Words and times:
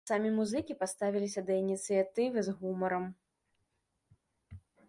Самі 0.09 0.29
музыкі 0.37 0.75
паставіліся 0.79 1.43
да 1.51 1.59
ініцыятывы 1.65 2.39
з 2.49 2.57
гумарам. 2.63 3.09